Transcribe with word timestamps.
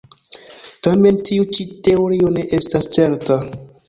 Tamen 0.87 1.19
tiu 1.29 1.45
ĉi 1.57 1.65
teorio 1.87 2.31
ne 2.39 2.47
estas 2.59 2.89
certa. 2.97 3.39